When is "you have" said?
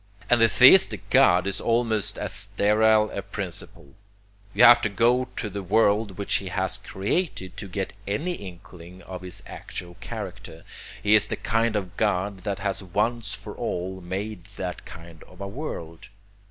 4.51-4.81